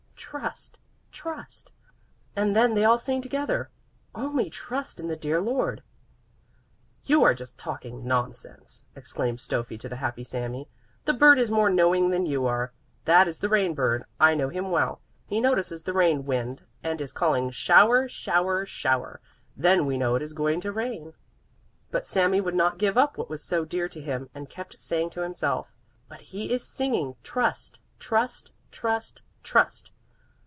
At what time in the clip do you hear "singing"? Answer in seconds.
26.63-27.15